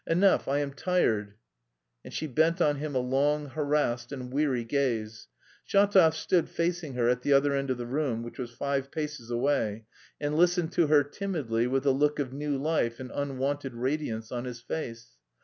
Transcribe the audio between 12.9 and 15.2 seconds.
and unwonted radiance on his face.